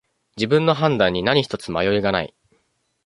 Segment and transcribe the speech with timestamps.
[0.35, 2.33] 自分の判断に何ひとつ迷いがない